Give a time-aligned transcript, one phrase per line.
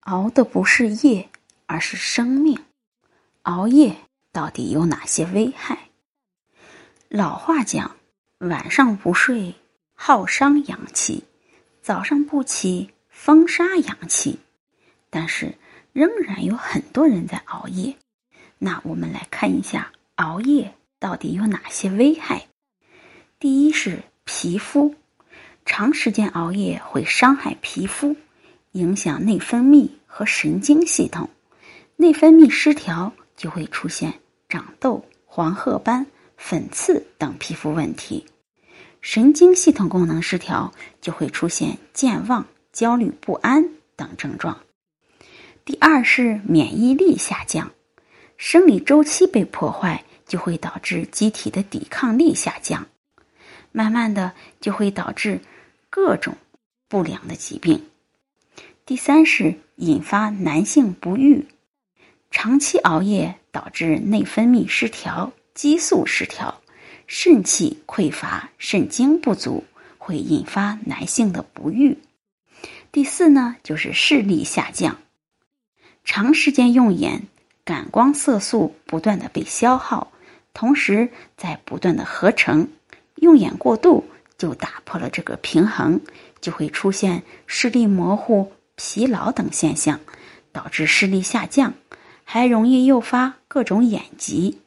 [0.00, 1.28] 熬的不是夜，
[1.66, 2.58] 而是生命。
[3.42, 3.96] 熬夜
[4.32, 5.90] 到底有哪些危害？
[7.08, 7.96] 老话讲
[8.38, 9.54] ：“晚上不睡，
[9.94, 11.24] 耗伤阳气；
[11.82, 14.38] 早上不起，风杀阳气。”
[15.10, 15.56] 但是，
[15.92, 17.96] 仍然有很多人在熬夜。
[18.58, 22.46] 那我们来看一下，熬夜到底有哪些危害？
[23.38, 24.94] 第一是皮肤，
[25.64, 28.16] 长时间熬夜会伤害皮肤。
[28.72, 31.28] 影响内分泌和神经系统，
[31.96, 34.14] 内分泌失调就会出现
[34.48, 38.24] 长痘、黄褐斑、粉刺等皮肤问题；
[39.00, 44.56] 神经系统功能失调就会出现健忘、焦虑不安等症状。
[45.64, 47.72] 第二是免疫力下降，
[48.36, 52.86] 生理周期被破坏就会导致机体的抵抗力下降，
[53.72, 55.40] 慢慢的就会导致
[55.90, 56.36] 各种
[56.88, 57.84] 不良的疾病。
[58.90, 61.46] 第三是引发男性不育，
[62.32, 66.60] 长期熬夜导致内分泌失调、激素失调、
[67.06, 69.62] 肾气匮乏、肾精不足，
[69.96, 71.98] 会引发男性的不育。
[72.90, 74.98] 第四呢，就是视力下降，
[76.02, 77.28] 长时间用眼，
[77.64, 80.10] 感光色素不断的被消耗，
[80.52, 82.68] 同时在不断的合成，
[83.14, 84.04] 用眼过度
[84.36, 86.00] 就打破了这个平衡，
[86.40, 88.52] 就会出现视力模糊。
[88.82, 90.00] 疲劳等现象
[90.52, 91.74] 导致视力下降，
[92.24, 94.62] 还容易诱发各种眼疾。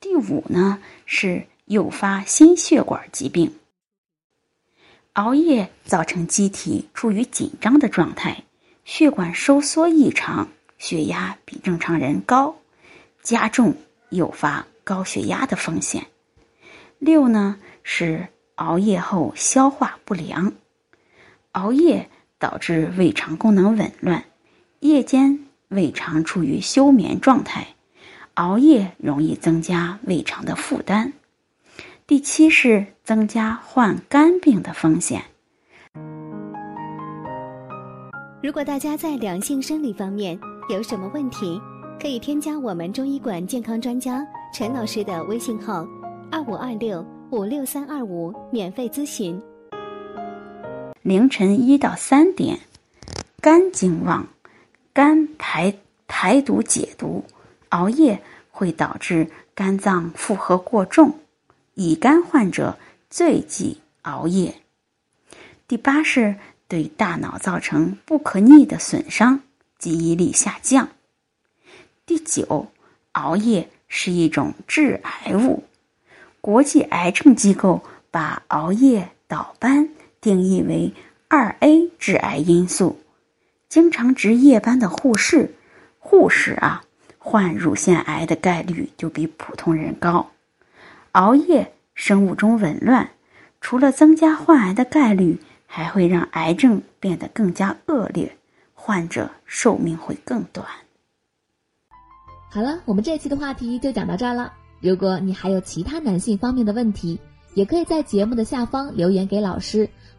[0.00, 3.54] 第五呢是诱发心血管疾病。
[5.12, 8.42] 熬夜造成机体处于紧张的状态，
[8.86, 12.56] 血管收缩异常，血压比正常人高，
[13.22, 13.76] 加重
[14.08, 16.06] 诱发高血压的风险。
[16.98, 20.54] 六呢是熬夜后消化不良，
[21.52, 22.08] 熬夜。
[22.44, 24.22] 导致胃肠功能紊乱，
[24.80, 27.66] 夜间胃肠处于休眠状态，
[28.34, 31.14] 熬夜容易增加胃肠的负担。
[32.06, 35.22] 第七是增加患肝病的风险。
[38.42, 41.58] 如果大家在两性生理方面有什么问题，
[41.98, 45.88] 可以添加我们中医馆健康专家陈老师的微信号：
[46.30, 49.40] 二五二六五六三二五，免费咨询。
[51.04, 52.60] 凌晨一到三点，
[53.42, 54.26] 肝经旺，
[54.94, 55.74] 肝排
[56.06, 57.26] 排毒解毒，
[57.68, 61.18] 熬夜会导致肝脏负荷过重，
[61.74, 62.78] 乙肝患者
[63.10, 64.54] 最忌熬夜。
[65.68, 66.36] 第八是
[66.68, 69.40] 对大脑造成不可逆的损伤，
[69.78, 70.88] 记忆力下降。
[72.06, 72.68] 第九，
[73.12, 75.64] 熬夜是一种致癌物，
[76.40, 79.90] 国际癌症机构把熬夜倒班。
[80.24, 80.90] 定义为
[81.28, 82.96] 二 A 致癌因素，
[83.68, 85.54] 经常值夜班的护士，
[85.98, 86.82] 护士啊，
[87.18, 90.30] 患乳腺癌的概率就比普通人高。
[91.12, 93.10] 熬夜，生物钟紊乱，
[93.60, 98.34] 除了增加患癌的概率，还会让癌症变得更加恶劣，
[98.72, 100.66] 患者寿命会更短。
[102.48, 104.50] 好了，我们这期的话题就讲到这儿了。
[104.80, 107.20] 如果你还有其他男性方面的问题，
[107.52, 109.86] 也可以在节目的下方留言给老师。